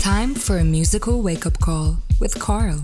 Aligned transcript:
Time 0.00 0.34
for 0.34 0.56
a 0.56 0.64
musical 0.64 1.20
wake 1.20 1.44
up 1.44 1.60
call 1.60 1.98
with 2.20 2.38
Carl. 2.38 2.82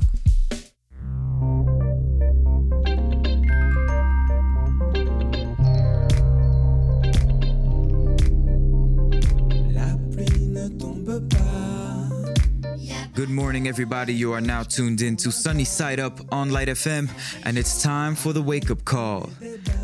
Good 13.14 13.30
morning, 13.30 13.66
everybody. 13.66 14.12
You 14.12 14.34
are 14.34 14.42
now 14.42 14.62
tuned 14.62 15.00
in 15.00 15.16
to 15.16 15.32
Sunny 15.32 15.64
Side 15.64 15.98
Up 15.98 16.20
on 16.30 16.50
Light 16.50 16.68
FM, 16.68 17.08
and 17.46 17.56
it's 17.56 17.82
time 17.82 18.14
for 18.14 18.34
the 18.34 18.42
wake 18.42 18.70
up 18.70 18.84
call. 18.84 19.30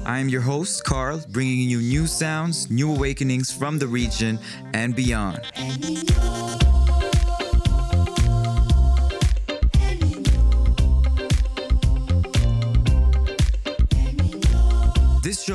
I 0.05 0.19
am 0.19 0.29
your 0.29 0.43
host, 0.43 0.85
Carl, 0.85 1.25
bringing 1.31 1.71
you 1.71 1.79
new 1.79 2.07
sounds, 2.07 2.71
new 2.71 2.95
awakenings 2.95 3.51
from 3.51 3.79
the 3.79 3.89
region 3.89 4.39
and 4.75 4.95
beyond. 4.95 5.41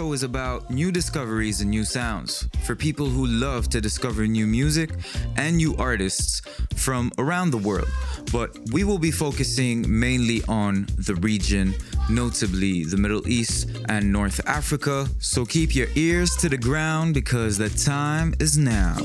Show 0.07 0.13
is 0.13 0.23
about 0.23 0.69
new 0.69 0.91
discoveries 0.91 1.59
and 1.61 1.69
new 1.69 1.83
sounds 1.83 2.47
for 2.65 2.75
people 2.75 3.07
who 3.07 3.25
love 3.25 3.67
to 3.67 3.81
discover 3.81 4.25
new 4.25 4.47
music 4.47 4.89
and 5.35 5.57
new 5.57 5.75
artists 5.77 6.41
from 6.75 7.11
around 7.17 7.51
the 7.51 7.57
world. 7.57 7.89
But 8.31 8.57
we 8.71 8.83
will 8.83 8.99
be 8.99 9.11
focusing 9.11 9.85
mainly 9.87 10.41
on 10.47 10.87
the 10.97 11.15
region, 11.15 11.73
notably 12.09 12.85
the 12.85 12.97
Middle 12.97 13.27
East 13.27 13.69
and 13.89 14.11
North 14.11 14.39
Africa. 14.47 15.07
So 15.19 15.45
keep 15.45 15.75
your 15.75 15.87
ears 15.95 16.35
to 16.37 16.47
the 16.47 16.57
ground 16.57 17.13
because 17.13 17.57
the 17.57 17.69
time 17.69 18.33
is 18.39 18.57
now. 18.57 18.95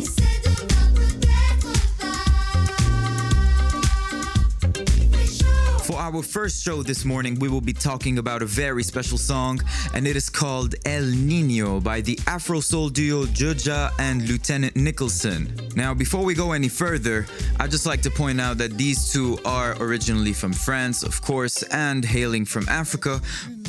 Our 6.03 6.21
first 6.21 6.65
show 6.65 6.83
this 6.83 7.05
morning, 7.05 7.39
we 7.39 7.49
will 7.49 7.61
be 7.61 7.73
talking 7.73 8.19
about 8.19 8.43
a 8.43 8.45
very 8.45 8.83
special 8.83 9.17
song, 9.17 9.61
and 9.95 10.05
it 10.05 10.17
is 10.17 10.29
called 10.29 10.75
El 10.85 11.05
Nino 11.05 11.79
by 11.79 12.01
the 12.01 12.19
Afro 12.27 12.59
Soul 12.59 12.89
duo 12.89 13.25
Joja 13.27 13.93
and 14.01 14.29
Lieutenant 14.29 14.75
Nicholson. 14.75 15.55
Now, 15.77 15.95
before 15.95 16.25
we 16.25 16.35
go 16.35 16.51
any 16.53 16.69
further, 16.69 17.25
I'd 17.61 17.71
just 17.71 17.87
like 17.87 18.03
to 18.03 18.11
point 18.11 18.41
out 18.41 18.59
that 18.59 18.77
these 18.77 19.13
two 19.13 19.39
are 19.45 19.77
originally 19.81 20.33
from 20.33 20.53
France, 20.53 21.05
of 21.05 21.23
course, 21.23 21.63
and 21.71 22.05
hailing 22.05 22.47
from 22.47 22.69
Africa. 22.69 23.21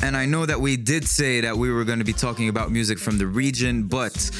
And 0.02 0.16
I 0.16 0.26
know 0.26 0.44
that 0.44 0.60
we 0.60 0.76
did 0.76 1.06
say 1.06 1.40
that 1.40 1.56
we 1.56 1.70
were 1.70 1.84
going 1.84 2.00
to 2.00 2.04
be 2.04 2.12
talking 2.12 2.48
about 2.48 2.72
music 2.72 2.98
from 2.98 3.16
the 3.16 3.28
region, 3.28 3.84
but 3.84 4.30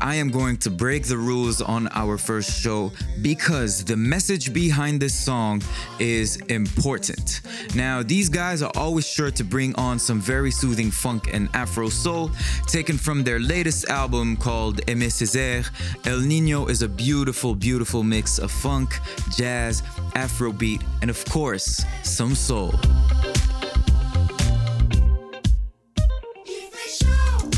I 0.00 0.16
am 0.16 0.30
going 0.30 0.56
to 0.58 0.70
break 0.70 1.04
the 1.04 1.16
rules 1.16 1.62
on 1.62 1.88
our 1.92 2.18
first 2.18 2.60
show 2.60 2.90
because 3.22 3.84
the 3.84 3.96
message 3.96 4.52
behind 4.52 5.00
this 5.00 5.14
song 5.14 5.62
is 6.00 6.36
important. 6.48 7.42
Now, 7.74 8.02
these 8.02 8.28
guys 8.28 8.62
are 8.62 8.72
always 8.76 9.06
sure 9.06 9.30
to 9.30 9.44
bring 9.44 9.74
on 9.76 9.98
some 9.98 10.20
very 10.20 10.50
soothing 10.50 10.90
funk 10.90 11.30
and 11.32 11.48
Afro 11.54 11.88
soul, 11.88 12.30
taken 12.66 12.96
from 12.98 13.24
their 13.24 13.40
latest 13.40 13.88
album 13.88 14.36
called 14.36 14.84
Aimé 14.86 15.08
Césaire. 15.08 15.68
El 16.06 16.20
Nino 16.20 16.66
is 16.66 16.82
a 16.82 16.88
beautiful, 16.88 17.54
beautiful 17.54 18.02
mix 18.02 18.38
of 18.38 18.50
funk, 18.50 18.98
jazz, 19.36 19.82
Afrobeat, 20.14 20.82
and 21.02 21.10
of 21.10 21.24
course, 21.26 21.84
some 22.02 22.34
soul. 22.34 22.74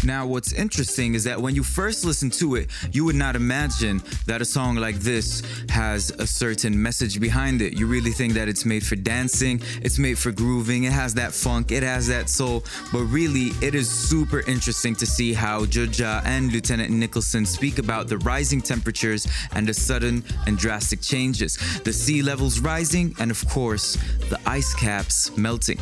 Now, 0.07 0.25
what's 0.25 0.53
interesting 0.53 1.17
is 1.17 1.25
that 1.25 1.43
when 1.43 1.57
you 1.57 1.65
first 1.65 2.05
listen 2.05 2.31
to 2.43 2.55
it, 2.55 2.71
you 2.93 3.05
would 3.05 3.17
not 3.17 3.35
imagine 3.35 4.01
that 4.27 4.41
a 4.41 4.45
song 4.45 4.77
like 4.77 4.95
this 5.01 5.43
has 5.69 6.11
a 6.11 6.27
certain 6.29 6.81
message 6.81 7.19
behind 7.19 7.61
it. 7.61 7.77
You 7.77 7.89
really 7.89 8.13
think 8.13 8.35
that 8.35 8.47
it's 8.47 8.65
made 8.65 8.87
for 8.87 8.95
dancing, 8.95 9.61
it's 9.83 9.99
made 9.99 10.17
for 10.17 10.31
grooving, 10.31 10.85
it 10.85 10.93
has 10.93 11.13
that 11.15 11.33
funk, 11.33 11.73
it 11.73 11.83
has 11.83 12.07
that 12.07 12.29
soul, 12.29 12.65
but 12.93 13.01
really, 13.07 13.51
it 13.61 13.75
is 13.75 13.91
super 13.91 14.49
interesting 14.49 14.95
to 14.95 15.07
see 15.07 15.33
how 15.33 15.65
Joja 15.65 16.25
and 16.25 16.53
Lieutenant 16.53 16.93
Nicholson 16.93 17.45
speak 17.45 17.81
about 17.81 18.07
the 18.07 18.19
rising 18.19 18.61
temperatures 18.61 19.27
and 19.55 19.67
the 19.67 19.75
sudden 19.75 20.23
and 20.47 20.57
drastic 20.57 21.01
changes. 21.01 21.59
The 21.83 21.93
sea 21.93 22.23
levels 22.23 22.61
rising, 22.61 23.13
and 23.19 23.33
of 23.33 23.45
course, 23.49 23.99
the 24.31 24.39
ice 24.47 24.73
caps 24.73 25.37
melting. 25.37 25.81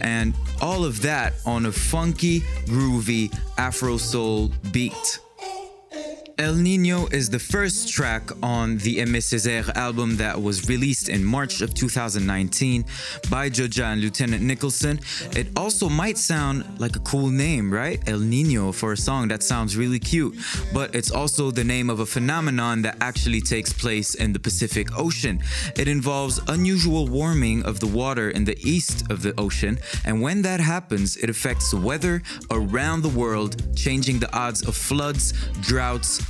And 0.00 0.34
all 0.60 0.84
of 0.84 1.02
that 1.02 1.34
on 1.46 1.66
a 1.66 1.72
funky, 1.72 2.40
groovy, 2.66 3.32
Afro 3.60 3.98
soul 3.98 4.50
beat. 4.72 5.29
El 6.40 6.54
Nino 6.54 7.06
is 7.08 7.28
the 7.28 7.38
first 7.38 7.92
track 7.92 8.30
on 8.42 8.78
the 8.78 8.96
Aimé 8.96 9.18
Césaire 9.18 9.76
album 9.76 10.16
that 10.16 10.40
was 10.40 10.70
released 10.70 11.10
in 11.10 11.22
March 11.22 11.60
of 11.60 11.74
2019 11.74 12.82
by 13.28 13.50
Joja 13.50 13.92
and 13.92 14.00
Lieutenant 14.00 14.42
Nicholson. 14.42 15.00
It 15.36 15.48
also 15.54 15.90
might 15.90 16.16
sound 16.16 16.64
like 16.80 16.96
a 16.96 17.00
cool 17.00 17.28
name, 17.28 17.70
right? 17.70 18.00
El 18.08 18.20
Nino 18.20 18.72
for 18.72 18.92
a 18.92 18.96
song 18.96 19.28
that 19.28 19.42
sounds 19.42 19.76
really 19.76 19.98
cute, 19.98 20.34
but 20.72 20.94
it's 20.94 21.10
also 21.10 21.50
the 21.50 21.62
name 21.62 21.90
of 21.90 22.00
a 22.00 22.06
phenomenon 22.06 22.80
that 22.82 22.96
actually 23.02 23.42
takes 23.42 23.70
place 23.74 24.14
in 24.14 24.32
the 24.32 24.40
Pacific 24.40 24.98
Ocean. 24.98 25.40
It 25.76 25.88
involves 25.88 26.40
unusual 26.48 27.06
warming 27.06 27.64
of 27.64 27.80
the 27.80 27.86
water 27.86 28.30
in 28.30 28.44
the 28.44 28.56
east 28.66 29.10
of 29.10 29.20
the 29.20 29.38
ocean, 29.38 29.78
and 30.06 30.22
when 30.22 30.40
that 30.40 30.60
happens, 30.60 31.18
it 31.18 31.28
affects 31.28 31.70
the 31.70 31.76
weather 31.76 32.22
around 32.50 33.02
the 33.02 33.10
world, 33.10 33.76
changing 33.76 34.20
the 34.20 34.34
odds 34.34 34.66
of 34.66 34.74
floods, 34.74 35.34
droughts, 35.60 36.29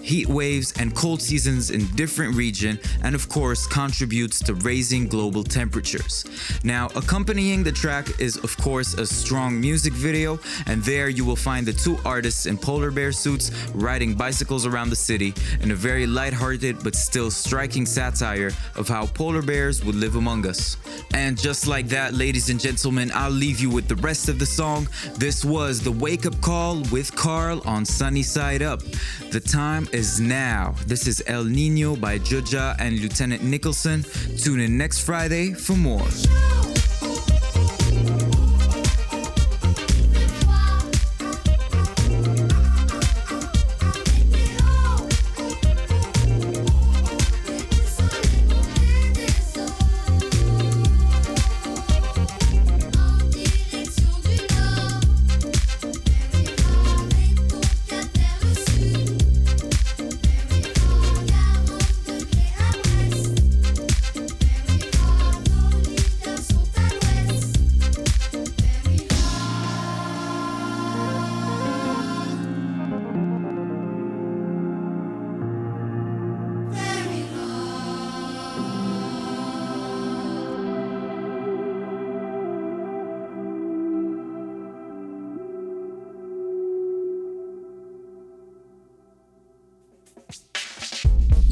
heat 0.00 0.28
waves, 0.28 0.72
and 0.78 0.94
cold 0.94 1.20
seasons 1.20 1.70
in 1.70 1.86
different 1.94 2.34
region 2.34 2.78
and 3.02 3.14
of 3.14 3.28
course 3.28 3.66
contributes 3.66 4.40
to 4.40 4.54
raising 4.54 5.06
global 5.06 5.44
temperatures. 5.44 6.24
Now, 6.64 6.86
accompanying 6.96 7.62
the 7.62 7.72
track 7.72 8.20
is 8.20 8.36
of 8.38 8.56
course 8.56 8.94
a 8.94 9.06
strong 9.06 9.60
music 9.60 9.92
video, 9.92 10.38
and 10.66 10.82
there 10.82 11.08
you 11.08 11.24
will 11.24 11.36
find 11.36 11.66
the 11.66 11.72
two 11.72 11.98
artists 12.04 12.46
in 12.46 12.56
polar 12.58 12.90
bear 12.90 13.12
suits 13.12 13.50
riding 13.74 14.14
bicycles 14.14 14.66
around 14.66 14.90
the 14.90 14.96
city 14.96 15.34
in 15.60 15.70
a 15.70 15.74
very 15.74 16.06
light-hearted 16.06 16.82
but 16.82 16.94
still 16.94 17.30
striking 17.30 17.86
satire 17.86 18.50
of 18.76 18.88
how 18.88 19.06
polar 19.06 19.42
bears 19.42 19.84
would 19.84 19.94
live 19.94 20.16
among 20.16 20.46
us. 20.46 20.76
And 21.14 21.38
just 21.38 21.66
like 21.66 21.88
that, 21.88 22.14
ladies 22.14 22.50
and 22.50 22.60
gentlemen, 22.60 23.10
I'll 23.14 23.30
leave 23.30 23.60
you 23.60 23.70
with 23.70 23.88
the 23.88 23.96
rest 23.96 24.28
of 24.28 24.38
the 24.38 24.46
song. 24.46 24.88
This 25.14 25.44
was 25.44 25.80
the 25.80 25.92
wake 25.92 26.26
up 26.26 26.40
call 26.40 26.82
with 26.90 27.14
Carl 27.14 27.62
on 27.64 27.84
Sunny 27.84 28.22
Side 28.22 28.62
Up. 28.62 28.82
The 29.30 29.40
time 29.82 29.94
is 29.94 30.20
now. 30.20 30.74
This 30.86 31.06
is 31.06 31.22
El 31.26 31.44
Nino 31.44 31.96
by 31.96 32.18
Joja 32.18 32.76
and 32.78 32.98
Lieutenant 33.00 33.42
Nicholson. 33.42 34.04
Tune 34.36 34.60
in 34.60 34.76
next 34.76 35.00
Friday 35.00 35.52
for 35.52 35.76
more. 35.76 36.51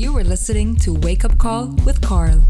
You 0.01 0.15
were 0.15 0.25
listening 0.25 0.77
to 0.77 0.95
Wake 0.95 1.27
Up 1.27 1.37
Call 1.37 1.77
with 1.85 2.01
Carl. 2.01 2.41